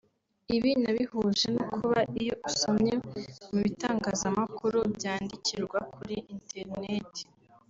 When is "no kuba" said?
1.55-1.99